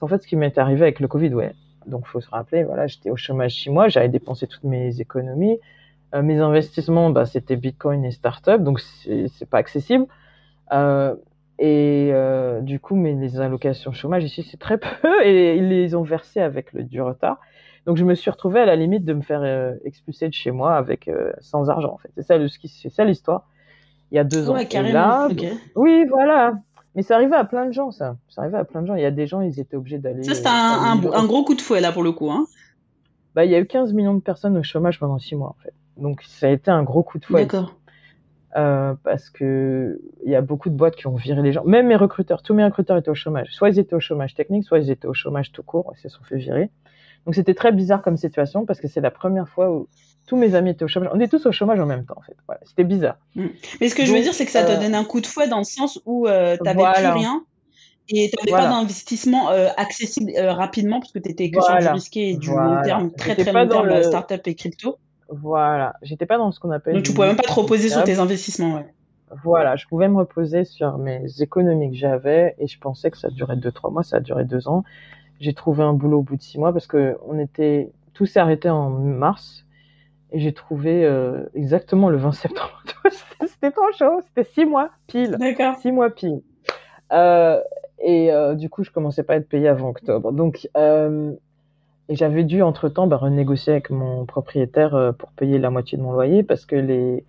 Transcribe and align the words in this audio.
qu'en 0.00 0.08
fait, 0.08 0.22
ce 0.22 0.26
qui 0.26 0.36
m'est 0.36 0.58
arrivé 0.58 0.82
avec 0.82 1.00
le 1.00 1.08
Covid, 1.08 1.34
ouais. 1.34 1.52
Donc, 1.86 2.06
faut 2.06 2.20
se 2.20 2.28
rappeler, 2.28 2.64
voilà, 2.64 2.86
j'étais 2.86 3.10
au 3.10 3.16
chômage 3.16 3.54
six 3.54 3.70
mois, 3.70 3.88
j'avais 3.88 4.08
dépensé 4.08 4.46
toutes 4.46 4.64
mes 4.64 5.00
économies. 5.00 5.58
Euh, 6.14 6.22
mes 6.22 6.38
investissements, 6.38 7.10
bah, 7.10 7.24
c'était 7.26 7.56
Bitcoin 7.56 8.04
et 8.04 8.10
start-up, 8.10 8.62
donc 8.62 8.80
c'est 8.80 9.48
pas 9.48 9.58
accessible. 9.58 10.06
Euh, 10.72 11.14
et 11.58 12.10
euh, 12.12 12.60
du 12.60 12.80
coup, 12.80 12.96
mais 12.96 13.12
les 13.12 13.40
allocations 13.40 13.92
chômage 13.92 14.24
ici, 14.24 14.42
c'est 14.42 14.58
très 14.58 14.78
peu 15.02 15.24
et 15.24 15.56
ils 15.56 15.68
les 15.68 15.94
ont 15.94 16.02
versées 16.02 16.40
avec 16.40 16.72
le, 16.72 16.82
du 16.82 17.00
retard. 17.00 17.38
Donc, 17.86 17.96
je 17.96 18.04
me 18.04 18.14
suis 18.14 18.30
retrouvée 18.30 18.60
à 18.60 18.66
la 18.66 18.76
limite 18.76 19.04
de 19.04 19.14
me 19.14 19.22
faire 19.22 19.74
expulser 19.84 20.28
de 20.28 20.34
chez 20.34 20.50
moi 20.50 20.76
avec 20.76 21.10
sans 21.40 21.70
argent. 21.70 21.94
En 21.94 21.98
fait, 21.98 22.10
c'est 22.14 22.22
ça, 22.22 22.36
c'est 22.66 22.90
ça 22.90 23.04
l'histoire. 23.04 23.48
Il 24.12 24.16
y 24.16 24.18
a 24.18 24.24
deux 24.24 24.50
ouais, 24.50 24.64
ans. 24.64 24.68
Carrément, 24.68 24.88
et 24.90 24.92
là, 24.92 25.28
okay. 25.30 25.52
oui, 25.76 26.04
voilà. 26.08 26.54
Mais 26.94 27.02
ça 27.02 27.14
arrivait 27.14 27.36
à 27.36 27.44
plein 27.44 27.66
de 27.66 27.72
gens, 27.72 27.90
ça. 27.90 28.16
Ça 28.28 28.42
arrivait 28.42 28.58
à 28.58 28.64
plein 28.64 28.82
de 28.82 28.86
gens. 28.86 28.94
Il 28.94 29.02
y 29.02 29.06
a 29.06 29.10
des 29.10 29.26
gens, 29.26 29.40
ils 29.40 29.60
étaient 29.60 29.76
obligés 29.76 29.98
d'aller. 29.98 30.22
Ça, 30.24 30.34
c'était 30.34 30.48
un, 30.48 30.52
un, 30.52 31.12
un, 31.12 31.26
gros 31.26 31.44
coup 31.44 31.54
de 31.54 31.60
fouet 31.60 31.80
là 31.80 31.92
pour 31.92 32.02
le 32.02 32.12
coup. 32.12 32.30
Hein. 32.30 32.46
Bah, 33.34 33.44
il 33.44 33.50
y 33.50 33.54
a 33.54 33.60
eu 33.60 33.66
15 33.66 33.92
millions 33.92 34.14
de 34.14 34.20
personnes 34.20 34.56
au 34.56 34.62
chômage 34.62 34.98
pendant 34.98 35.18
six 35.18 35.36
mois, 35.36 35.50
en 35.50 35.56
fait. 35.62 35.72
Donc, 35.96 36.22
ça 36.22 36.46
a 36.46 36.50
été 36.50 36.70
un 36.70 36.82
gros 36.82 37.02
coup 37.02 37.18
de 37.18 37.24
fouet. 37.24 37.42
D'accord. 37.42 37.76
Euh, 38.56 38.94
parce 39.04 39.30
que 39.30 40.00
il 40.24 40.32
y 40.32 40.34
a 40.34 40.40
beaucoup 40.40 40.70
de 40.70 40.74
boîtes 40.74 40.96
qui 40.96 41.06
ont 41.06 41.14
viré 41.14 41.40
les 41.40 41.52
gens. 41.52 41.62
Même 41.64 41.86
mes 41.86 41.94
recruteurs, 41.94 42.42
tous 42.42 42.52
mes 42.52 42.64
recruteurs 42.64 42.96
étaient 42.96 43.10
au 43.10 43.14
chômage. 43.14 43.48
Soit 43.52 43.68
ils 43.70 43.78
étaient 43.78 43.94
au 43.94 44.00
chômage 44.00 44.34
technique, 44.34 44.64
soit 44.64 44.80
ils 44.80 44.90
étaient 44.90 45.06
au 45.06 45.14
chômage 45.14 45.52
tout 45.52 45.62
court 45.62 45.92
et 45.94 46.00
se 46.00 46.08
sont 46.08 46.24
fait 46.24 46.36
virer. 46.36 46.70
Donc 47.26 47.36
c'était 47.36 47.54
très 47.54 47.70
bizarre 47.70 48.02
comme 48.02 48.16
situation 48.16 48.66
parce 48.66 48.80
que 48.80 48.88
c'est 48.88 49.00
la 49.00 49.12
première 49.12 49.48
fois 49.48 49.70
où 49.70 49.88
tous 50.26 50.36
mes 50.36 50.54
amis 50.54 50.70
étaient 50.70 50.84
au 50.84 50.88
chômage. 50.88 51.10
On 51.12 51.20
est 51.20 51.28
tous 51.28 51.44
au 51.46 51.52
chômage 51.52 51.80
en 51.80 51.86
même 51.86 52.04
temps 52.04 52.16
en 52.16 52.22
fait. 52.22 52.36
Voilà, 52.46 52.60
c'était 52.64 52.84
bizarre. 52.84 53.16
Mmh. 53.34 53.46
Mais 53.80 53.88
ce 53.88 53.94
que 53.94 54.02
Donc, 54.02 54.08
je 54.08 54.14
veux 54.14 54.22
dire, 54.22 54.34
c'est 54.34 54.46
que 54.46 54.52
ça 54.52 54.64
te 54.64 54.72
euh... 54.72 54.80
donne 54.80 54.94
un 54.94 55.04
coup 55.04 55.20
de 55.20 55.26
fouet 55.26 55.48
dans 55.48 55.58
le 55.58 55.64
sens 55.64 56.00
où 56.06 56.26
euh, 56.26 56.56
t'avais 56.56 56.78
voilà. 56.78 57.12
plus 57.12 57.20
rien 57.20 57.42
et 58.08 58.30
t'avais 58.30 58.50
voilà. 58.50 58.66
pas 58.66 58.70
d'investissement 58.70 59.50
euh, 59.50 59.68
accessible 59.76 60.32
euh, 60.36 60.52
rapidement 60.52 61.00
parce 61.00 61.12
que 61.12 61.18
t'étais 61.18 61.50
que 61.50 61.58
voilà. 61.58 61.80
sur 61.80 61.90
du 61.90 61.94
risqué 61.94 62.30
et 62.30 62.36
du 62.36 62.48
long 62.48 62.82
terme, 62.82 63.12
très 63.12 63.36
très 63.36 63.52
long 63.52 63.68
terme, 63.68 63.86
le... 63.86 64.02
startup 64.02 64.46
et 64.46 64.54
crypto. 64.54 64.98
Voilà, 65.28 65.94
j'étais 66.02 66.26
pas 66.26 66.38
dans 66.38 66.50
ce 66.50 66.58
qu'on 66.58 66.70
appelle. 66.70 66.94
Donc 66.94 67.04
tu 67.04 67.12
pouvais 67.12 67.28
même 67.28 67.36
pas 67.36 67.44
te 67.44 67.52
reposer 67.52 67.88
sur 67.88 68.02
tes 68.02 68.18
investissements, 68.18 68.74
ouais. 68.74 68.86
Voilà, 69.44 69.76
je 69.76 69.86
pouvais 69.86 70.08
me 70.08 70.16
reposer 70.16 70.64
sur 70.64 70.98
mes 70.98 71.22
économies 71.40 71.90
que 71.92 71.96
j'avais 71.96 72.56
et 72.58 72.66
je 72.66 72.78
pensais 72.80 73.12
que 73.12 73.16
ça 73.16 73.30
durait 73.30 73.54
deux 73.54 73.70
trois 73.70 73.90
mois, 73.90 74.02
ça 74.02 74.16
a 74.16 74.20
duré 74.20 74.44
deux 74.44 74.66
ans. 74.66 74.82
J'ai 75.38 75.54
trouvé 75.54 75.84
un 75.84 75.92
boulot 75.92 76.18
au 76.18 76.22
bout 76.22 76.36
de 76.36 76.42
six 76.42 76.58
mois 76.58 76.72
parce 76.72 76.88
que 76.88 77.16
on 77.28 77.38
était 77.38 77.92
tout 78.12 78.26
s'est 78.26 78.40
arrêté 78.40 78.68
en 78.68 78.90
mars 78.90 79.64
et 80.32 80.40
j'ai 80.40 80.52
trouvé 80.52 81.04
euh, 81.04 81.44
exactement 81.54 82.08
le 82.08 82.16
20 82.16 82.32
septembre. 82.32 82.82
c'était 83.46 83.70
trop 83.70 83.90
chaud, 83.98 84.20
c'était 84.26 84.48
six 84.52 84.64
mois 84.64 84.90
pile. 85.06 85.36
D'accord. 85.38 85.76
Six 85.76 85.92
mois 85.92 86.10
pile. 86.10 86.42
Euh, 87.12 87.60
et 87.98 88.32
euh, 88.32 88.54
du 88.54 88.68
coup, 88.70 88.84
je 88.84 88.90
commençais 88.90 89.22
pas 89.22 89.34
à 89.34 89.36
être 89.36 89.48
payé 89.48 89.68
avant 89.68 89.90
octobre. 89.90 90.32
Donc 90.32 90.68
et 92.08 92.16
j'avais 92.16 92.42
dû 92.42 92.60
entre-temps 92.62 93.06
bah, 93.06 93.16
renégocier 93.16 93.72
avec 93.72 93.90
mon 93.90 94.24
propriétaire 94.24 95.14
pour 95.16 95.30
payer 95.30 95.58
la 95.58 95.70
moitié 95.70 95.96
de 95.96 96.02
mon 96.02 96.12
loyer 96.12 96.42
parce 96.42 96.66
que 96.66 96.74
les 96.74 97.24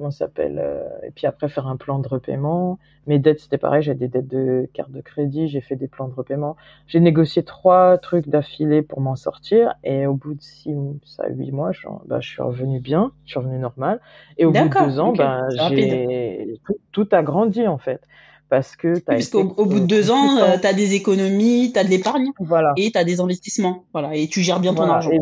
comment 0.00 0.10
s'appelle 0.10 0.58
euh, 0.58 0.82
et 1.06 1.10
puis 1.10 1.26
après 1.26 1.50
faire 1.50 1.66
un 1.66 1.76
plan 1.76 1.98
de 1.98 2.08
repaiement. 2.08 2.78
Mes 3.06 3.18
dettes 3.18 3.40
c'était 3.40 3.58
pareil, 3.58 3.82
j'ai 3.82 3.94
des 3.94 4.08
dettes 4.08 4.28
de 4.28 4.66
carte 4.72 4.90
de 4.90 5.02
crédit, 5.02 5.46
j'ai 5.46 5.60
fait 5.60 5.76
des 5.76 5.88
plans 5.88 6.08
de 6.08 6.14
repaiement. 6.14 6.56
J'ai 6.86 7.00
négocié 7.00 7.42
trois 7.42 7.98
trucs 7.98 8.26
d'affilée 8.26 8.80
pour 8.80 9.02
m'en 9.02 9.14
sortir 9.14 9.74
et 9.84 10.06
au 10.06 10.14
bout 10.14 10.32
de 10.32 10.40
six 10.40 10.74
ça 11.04 11.28
huit 11.28 11.52
mois, 11.52 11.72
je, 11.72 11.86
bah, 12.06 12.20
je 12.20 12.28
suis 12.30 12.40
revenu 12.40 12.80
bien, 12.80 13.12
je 13.26 13.32
suis 13.32 13.38
revenu 13.38 13.58
normal 13.58 14.00
et 14.38 14.46
au 14.46 14.52
bout 14.52 14.68
de 14.68 14.86
deux 14.86 14.98
ans, 15.00 15.10
okay. 15.10 15.18
bah, 15.18 15.42
j'ai 15.68 16.58
tout, 16.64 16.76
tout 16.92 17.08
a 17.12 17.22
grandi 17.22 17.68
en 17.68 17.78
fait 17.78 18.00
parce 18.48 18.76
que 18.76 18.98
parce 19.00 19.28
qu'au 19.28 19.54
au 19.58 19.66
bout 19.66 19.80
de 19.80 19.86
deux 19.86 20.10
ans, 20.10 20.38
euh, 20.38 20.56
tu 20.58 20.66
as 20.66 20.72
des 20.72 20.94
économies, 20.94 21.72
tu 21.74 21.78
as 21.78 21.84
de 21.84 21.90
l'épargne 21.90 22.30
voilà. 22.40 22.72
et 22.78 22.90
tu 22.90 22.98
as 22.98 23.04
des 23.04 23.20
investissements. 23.20 23.84
Voilà, 23.92 24.16
et 24.16 24.28
tu 24.28 24.40
gères 24.40 24.60
bien 24.60 24.72
ton 24.72 24.86
voilà. 24.86 24.94
argent. 24.94 25.10
Et, 25.12 25.20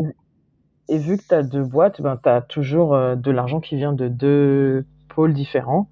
et, 0.89 0.97
vu 0.97 1.17
que 1.17 1.23
tu 1.27 1.33
as 1.33 1.43
deux 1.43 1.63
boîtes, 1.63 2.01
ben, 2.01 2.19
tu 2.21 2.29
as 2.29 2.41
toujours 2.41 2.93
euh, 2.93 3.15
de 3.15 3.31
l'argent 3.31 3.59
qui 3.59 3.75
vient 3.75 3.93
de 3.93 4.07
deux 4.07 4.85
pôles 5.07 5.33
différents 5.33 5.89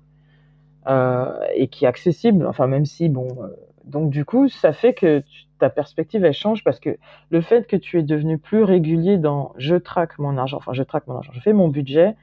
euh, 0.87 1.37
et 1.55 1.67
qui 1.67 1.85
est 1.85 1.87
accessible. 1.87 2.45
Enfin, 2.45 2.67
même 2.67 2.85
si, 2.85 3.09
bon. 3.09 3.27
Euh, 3.41 3.47
donc, 3.85 4.09
du 4.09 4.25
coup, 4.25 4.49
ça 4.49 4.73
fait 4.73 4.93
que 4.93 5.23
ta 5.59 5.69
perspective, 5.69 6.23
elle 6.25 6.33
change 6.33 6.63
parce 6.63 6.79
que 6.79 6.97
le 7.29 7.41
fait 7.41 7.67
que 7.67 7.75
tu 7.75 7.99
es 7.99 8.03
devenu 8.03 8.37
plus 8.37 8.63
régulier 8.63 9.17
dans 9.17 9.53
je 9.57 9.75
traque 9.75 10.19
mon 10.19 10.37
argent, 10.37 10.57
enfin, 10.57 10.73
je 10.73 10.83
traque 10.83 11.07
mon 11.07 11.15
argent, 11.15 11.31
je 11.33 11.39
fais 11.39 11.53
mon 11.53 11.69
budget, 11.69 12.15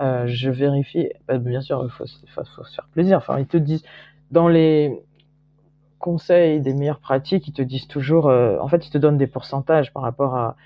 je 0.00 0.50
vérifie. 0.50 1.08
Bien 1.28 1.60
sûr, 1.60 1.82
il 1.84 1.90
faut, 1.90 2.04
faut, 2.34 2.64
se 2.64 2.74
faire 2.74 2.88
plaisir. 2.92 3.18
Enfin, 3.18 3.38
ils 3.38 3.46
te 3.46 3.56
disent 3.56 3.84
dans 4.32 4.48
les 4.48 5.00
conseils 6.00 6.60
des 6.60 6.74
meilleures 6.74 7.00
pratiques, 7.00 7.46
ils 7.46 7.52
te 7.52 7.62
disent 7.62 7.86
toujours, 7.86 8.26
en 8.26 8.68
fait, 8.68 8.84
ils 8.84 8.90
te 8.90 8.98
donnent 8.98 9.16
des 9.16 9.28
pourcentages 9.28 9.92
par 9.92 10.02
rapport 10.02 10.34
à. 10.34 10.56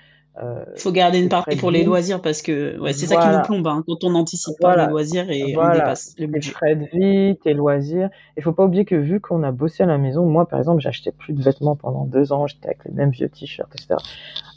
Euh, 0.41 0.63
faut 0.77 0.93
garder 0.93 1.19
une 1.19 1.27
partie 1.27 1.57
pour 1.57 1.71
les 1.71 1.83
loisirs 1.83 2.21
parce 2.21 2.41
que 2.41 2.79
ouais, 2.79 2.93
c'est 2.93 3.05
voilà. 3.05 3.21
ça 3.21 3.29
qui 3.29 3.37
nous 3.37 3.43
plombe 3.43 3.67
hein, 3.67 3.83
quand 3.85 4.03
on 4.05 4.11
n'anticipe 4.11 4.55
voilà. 4.61 4.75
pas 4.75 4.85
les 4.85 4.91
loisirs 4.91 5.29
et 5.29 5.53
voilà. 5.53 5.71
on 5.71 5.73
dépasse 5.79 6.15
le 6.17 6.27
budget. 6.27 6.49
Les 6.49 6.53
frais 6.53 6.75
de 6.75 6.85
vie, 6.85 7.37
tes 7.43 7.53
loisirs. 7.53 8.09
Il 8.37 8.43
faut 8.43 8.53
pas 8.53 8.63
oublier 8.63 8.85
que 8.85 8.95
vu 8.95 9.19
qu'on 9.19 9.43
a 9.43 9.51
bossé 9.51 9.83
à 9.83 9.87
la 9.87 9.97
maison, 9.97 10.25
moi 10.25 10.47
par 10.47 10.59
exemple, 10.59 10.79
j'achetais 10.79 11.11
plus 11.11 11.33
de 11.33 11.43
vêtements 11.43 11.75
pendant 11.75 12.05
deux 12.05 12.31
ans, 12.31 12.47
j'étais 12.47 12.67
avec 12.67 12.85
les 12.85 12.93
mêmes 12.93 13.11
vieux 13.11 13.27
t-shirts, 13.27 13.69
etc. 13.75 13.95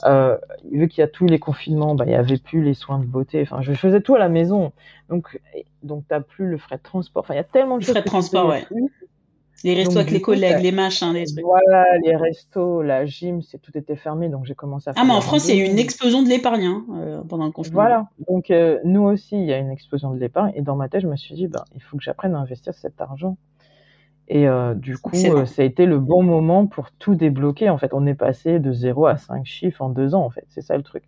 Euh, 0.05 0.37
vu 0.71 0.89
qu'il 0.89 1.01
y 1.01 1.05
a 1.05 1.09
tous 1.09 1.27
les 1.27 1.41
confinements, 1.41 1.97
bah, 1.97 2.05
il 2.07 2.13
y 2.13 2.15
avait 2.15 2.39
plus 2.39 2.63
les 2.63 2.75
soins 2.75 3.01
de 3.01 3.07
beauté. 3.07 3.43
Enfin, 3.43 3.61
je 3.61 3.73
faisais 3.73 4.01
tout 4.01 4.15
à 4.15 4.21
la 4.21 4.29
maison, 4.29 4.71
donc 5.09 5.41
donc 5.83 6.05
t'as 6.09 6.21
plus 6.21 6.49
le 6.49 6.57
frais 6.57 6.77
de 6.77 6.83
transport. 6.83 7.25
Enfin, 7.25 7.35
il 7.35 7.39
y 7.39 7.41
a 7.41 7.45
tellement 7.45 7.79
de 7.79 7.81
le 7.81 7.87
choses. 7.87 7.95
Frais 7.95 8.03
de 8.03 8.07
transport, 8.07 8.49
ouais. 8.49 8.63
Plus. 8.63 8.93
Les 9.63 9.75
restos 9.75 9.99
avec 9.99 10.11
les 10.11 10.21
collègues, 10.21 10.63
les 10.63 10.73
machins, 10.73 11.13
les 11.13 11.25
trucs. 11.25 11.45
Voilà, 11.45 11.87
les 11.99 12.17
restos, 12.17 12.83
la 12.83 13.07
gym, 13.07 13.41
c'est 13.41 13.59
tout 13.59 13.77
était 13.77 13.97
fermé, 13.97 14.29
donc 14.29 14.45
j'ai 14.45 14.55
commencé 14.55 14.91
à. 14.91 14.95
Ah, 14.97 15.05
mais 15.05 15.13
en 15.13 15.21
France, 15.21 15.49
il 15.49 15.57
y 15.57 15.61
a 15.61 15.65
eu 15.65 15.71
une 15.71 15.79
explosion 15.79 16.23
de 16.23 16.29
l'épargne 16.29 16.67
hein, 16.67 16.85
euh, 16.97 17.23
pendant 17.23 17.47
le 17.47 17.53
confinement. 17.53 17.81
Voilà, 17.81 18.09
donc 18.29 18.51
euh, 18.51 18.79
nous 18.85 19.03
aussi, 19.03 19.37
il 19.37 19.45
y 19.45 19.53
a 19.53 19.59
une 19.59 19.71
explosion 19.71 20.13
de 20.13 20.19
l'épargne, 20.19 20.53
et 20.55 20.63
dans 20.63 20.77
ma 20.77 20.89
tête, 20.89 21.03
je 21.03 21.09
me 21.09 21.17
suis 21.17 21.35
dit, 21.35 21.47
ben, 21.47 21.65
il 21.75 21.83
faut 21.83 21.97
que 21.97 22.03
j'apprenne 22.03 22.35
à 22.35 22.39
investir 22.39 22.75
cet 22.75 23.01
argent. 23.01 23.37
Et 24.29 24.49
euh, 24.49 24.75
du 24.75 24.97
coup, 24.97 25.15
ça 25.15 25.63
a 25.63 25.65
été 25.65 25.85
le 25.87 25.99
bon 25.99 26.23
moment 26.23 26.67
pour 26.67 26.91
tout 26.93 27.15
débloquer. 27.15 27.69
En 27.69 27.79
fait, 27.79 27.93
on 27.93 28.07
est 28.07 28.15
passé 28.15 28.59
de 28.59 28.73
0 28.73 29.07
à 29.07 29.17
5 29.17 29.45
chiffres 29.45 29.83
en 29.83 29.91
deux 29.91 30.15
ans, 30.15 30.25
en 30.25 30.31
fait. 30.31 30.47
C'est 30.49 30.63
ça 30.63 30.77
le 30.77 30.83
truc. 30.83 31.05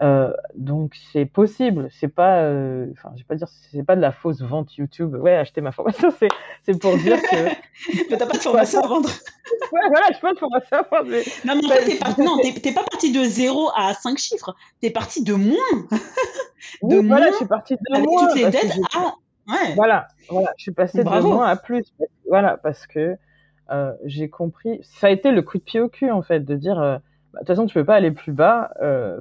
Euh, 0.00 0.32
donc 0.54 0.94
c'est 1.12 1.24
possible, 1.24 1.88
c'est 1.90 2.08
pas, 2.08 2.42
euh, 2.42 2.86
enfin, 2.92 3.10
je 3.14 3.18
vais 3.20 3.26
pas 3.26 3.34
dire, 3.34 3.48
c'est 3.48 3.82
pas 3.82 3.96
de 3.96 4.00
la 4.00 4.12
fausse 4.12 4.40
vente 4.42 4.76
YouTube. 4.76 5.14
Ouais, 5.16 5.34
acheter 5.34 5.60
ma 5.60 5.72
formation, 5.72 6.10
c'est, 6.18 6.28
c'est 6.62 6.80
pour 6.80 6.96
dire 6.98 7.20
que. 7.20 7.36
mais 8.10 8.16
t'as 8.16 8.26
pas 8.26 8.36
de 8.36 8.42
formation 8.42 8.80
à 8.80 8.86
vendre. 8.86 9.08
ouais, 9.72 9.80
voilà, 9.88 10.06
je 10.14 10.20
pas 10.20 10.34
de 10.34 10.38
formation 10.38 10.76
à 10.76 10.82
vendre. 10.82 11.10
Mais... 11.10 11.24
Non, 11.44 11.56
mais 11.56 11.66
en 11.66 11.68
fait, 11.68 11.84
t'es, 11.84 11.98
par... 11.98 12.20
non, 12.20 12.38
t'es, 12.42 12.52
t'es 12.60 12.72
pas 12.72 12.84
parti 12.84 13.12
de 13.12 13.24
0 13.24 13.70
à 13.76 13.92
5 13.94 14.18
chiffres, 14.18 14.54
t'es 14.80 14.90
parti 14.90 15.24
de 15.24 15.34
moins. 15.34 15.56
de 15.90 15.98
oui, 16.82 17.02
moins. 17.02 17.16
Voilà, 17.16 17.32
je 17.32 17.36
suis 17.36 17.46
parti 17.46 17.74
de 17.74 17.80
avec 17.92 18.08
moins. 18.08 18.28
toutes 18.28 18.36
les 18.36 18.50
dettes 18.50 18.78
à. 18.94 19.14
Ouais. 19.48 19.74
Voilà, 19.76 20.08
voilà, 20.28 20.52
je 20.58 20.62
suis 20.62 20.72
passé 20.72 21.02
de 21.02 21.08
moins 21.08 21.46
à 21.48 21.56
plus. 21.56 21.92
Voilà, 22.28 22.58
parce 22.58 22.86
que 22.86 23.16
euh, 23.70 23.92
j'ai 24.04 24.28
compris. 24.28 24.80
Ça 24.82 25.08
a 25.08 25.10
été 25.10 25.30
le 25.30 25.42
coup 25.42 25.58
de 25.58 25.62
pied 25.62 25.80
au 25.80 25.88
cul, 25.88 26.10
en 26.10 26.22
fait, 26.22 26.40
de 26.40 26.54
dire. 26.54 26.78
Euh, 26.80 26.98
de 27.34 27.38
toute 27.40 27.48
façon, 27.48 27.66
tu 27.66 27.74
peux 27.74 27.84
pas 27.84 27.94
aller 27.94 28.10
plus 28.10 28.32
bas. 28.32 28.70
Euh, 28.82 29.20